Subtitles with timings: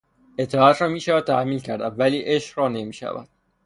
[0.37, 3.29] اطاعت را میشود تحمیل کرد ولی عشق را نمیشود.